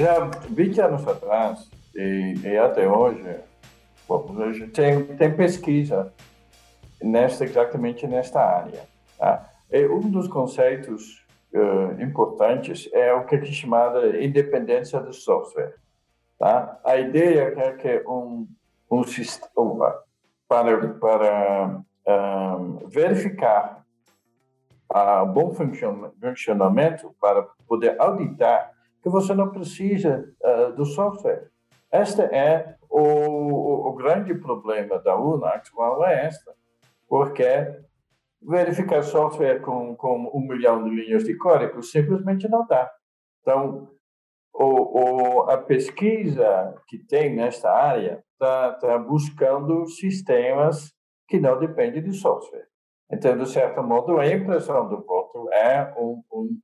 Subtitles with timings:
[0.00, 3.36] já 20 anos atrás e, e até hoje,
[4.68, 6.12] tem, tem pesquisa
[7.02, 8.82] nesta, exatamente nesta área.
[9.18, 9.46] Tá?
[9.70, 15.74] E um dos conceitos uh, importantes é o que é chamada independência do software.
[16.38, 16.80] Tá?
[16.82, 18.48] A ideia é que um,
[18.90, 19.94] um sistema
[20.48, 23.84] para, para um, verificar
[24.88, 28.72] a bom funcionamento, para poder auditar,
[29.02, 31.50] que você não precisa uh, do software.
[31.92, 36.54] Este é o, o, o, grande problema da UNA atual, é esta,
[37.08, 37.44] porque
[38.42, 42.90] verificar software com, com um milhão de linhas de código simplesmente não dá.
[43.40, 43.88] Então,
[44.52, 50.92] o, o, a pesquisa que tem nesta área está tá buscando sistemas
[51.28, 52.66] que não dependem de software.
[53.12, 56.58] Então, de certo modo, a impressão do voto é um, um,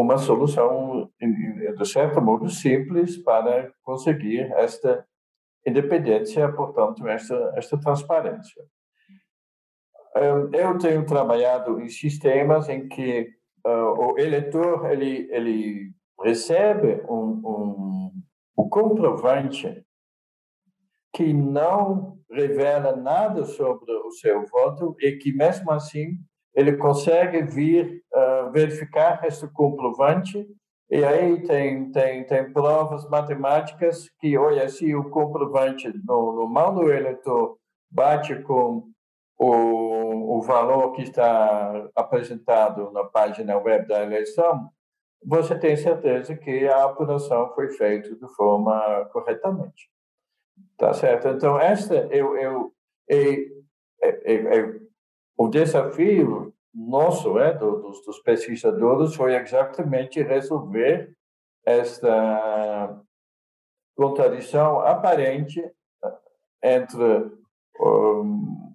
[0.00, 5.04] uma solução, de certo modo, simples para conseguir esta
[5.66, 8.62] independência, portanto, esta, esta transparência.
[10.52, 13.28] Eu tenho trabalhado em sistemas em que
[13.66, 18.12] uh, o eleitor ele, ele recebe um, um,
[18.58, 19.84] um comprovante
[21.12, 26.18] que não revela nada sobre o seu voto e que, mesmo assim,
[26.54, 30.46] ele consegue vir uh, verificar esse comprovante
[30.90, 36.74] e aí tem, tem, tem provas matemáticas que, olha, se o comprovante no, no mão
[36.74, 37.58] do eleitor
[37.90, 38.90] bate com
[39.38, 44.70] o, o valor que está apresentado na página web da eleição,
[45.22, 49.90] você tem certeza que a apuração foi feita de forma corretamente.
[50.78, 51.28] Tá certo?
[51.28, 52.72] Então, esta eu, eu,
[53.08, 53.46] eu,
[54.24, 54.80] eu,
[55.36, 61.12] o desafio nosso, é, dos, dos pesquisadores, foi exatamente resolver
[61.64, 63.00] esta
[63.96, 65.62] contradição aparente
[66.62, 67.30] entre
[67.80, 68.68] um,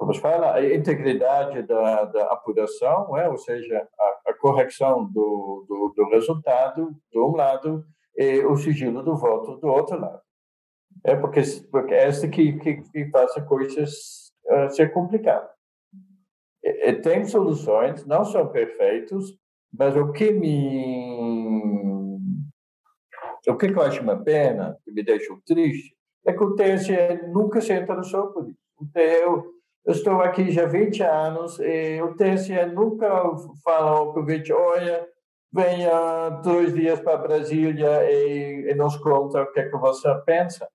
[0.00, 3.28] vamos falar, a integridade da, da apuração, é?
[3.28, 7.84] ou seja, a, a correção do, do, do, resultado de um lado
[8.16, 10.20] e o sigilo do voto do outro lado.
[11.04, 15.48] É porque, porque é essa que, que, que faz as coisas uh, ser complicado.
[16.62, 19.36] E, e tem soluções, não são perfeitos,
[19.72, 21.90] mas o que me
[23.48, 26.92] o que eu acho uma pena, que me deixa triste, é que o TSE
[27.32, 28.58] nunca se interessou por isso.
[28.92, 29.50] TSE
[29.84, 33.08] eu estou aqui já há 20 anos e o TSE nunca
[33.64, 35.06] falou com o Convite, olha,
[35.52, 40.68] venha dois dias para Brasília e, e, nos conta o que, é que você pensa.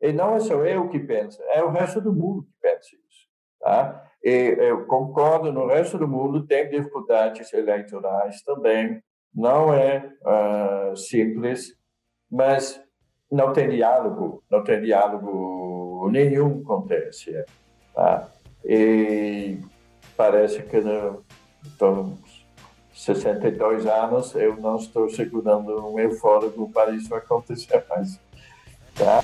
[0.00, 3.28] E não é só eu que penso, é o resto do mundo que pensa isso.
[3.60, 4.03] Tá?
[4.24, 9.02] E eu concordo, no resto do mundo tem dificuldades eleitorais também,
[9.34, 11.76] não é uh, simples,
[12.30, 12.82] mas
[13.30, 17.44] não tem diálogo, não tem diálogo nenhum TSE.
[17.94, 18.30] Tá?
[18.64, 19.58] E
[20.16, 20.78] parece que
[21.62, 22.14] estou
[22.94, 28.18] 62 anos, eu não estou segurando um eufórico para isso acontecer mais.
[28.96, 29.22] Tá?